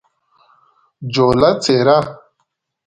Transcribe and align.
جوله: 1.13 1.49
څیره 1.63 1.97